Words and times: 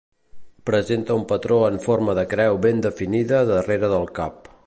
Presenta 0.69 1.13
un 1.17 1.25
patró 1.31 1.59
en 1.67 1.77
forma 1.83 2.15
de 2.21 2.25
creu 2.33 2.59
ben 2.65 2.83
definida 2.89 3.45
darrere 3.53 3.93
del 3.95 4.11
cap. 4.21 4.51